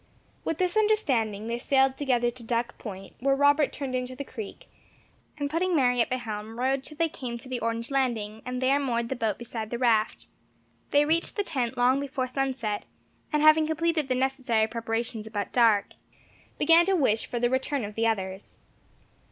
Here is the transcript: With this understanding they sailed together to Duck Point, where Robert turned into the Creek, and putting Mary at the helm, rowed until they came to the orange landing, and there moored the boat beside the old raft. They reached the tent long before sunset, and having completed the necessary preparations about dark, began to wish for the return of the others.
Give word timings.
With 0.43 0.57
this 0.57 0.75
understanding 0.75 1.45
they 1.47 1.59
sailed 1.59 1.95
together 1.95 2.31
to 2.31 2.43
Duck 2.43 2.75
Point, 2.79 3.13
where 3.19 3.35
Robert 3.35 3.71
turned 3.71 3.93
into 3.93 4.15
the 4.15 4.23
Creek, 4.23 4.67
and 5.37 5.47
putting 5.47 5.75
Mary 5.75 6.01
at 6.01 6.09
the 6.09 6.17
helm, 6.17 6.57
rowed 6.57 6.73
until 6.79 6.97
they 6.97 7.07
came 7.07 7.37
to 7.37 7.47
the 7.47 7.59
orange 7.59 7.91
landing, 7.91 8.41
and 8.43 8.63
there 8.63 8.79
moored 8.79 9.09
the 9.09 9.15
boat 9.15 9.37
beside 9.37 9.69
the 9.69 9.75
old 9.75 9.81
raft. 9.81 10.25
They 10.89 11.05
reached 11.05 11.35
the 11.35 11.43
tent 11.43 11.77
long 11.77 11.99
before 11.99 12.25
sunset, 12.25 12.85
and 13.31 13.43
having 13.43 13.67
completed 13.67 14.07
the 14.07 14.15
necessary 14.15 14.65
preparations 14.65 15.27
about 15.27 15.53
dark, 15.53 15.89
began 16.57 16.87
to 16.87 16.95
wish 16.95 17.27
for 17.27 17.39
the 17.39 17.51
return 17.51 17.85
of 17.85 17.93
the 17.93 18.07
others. 18.07 18.57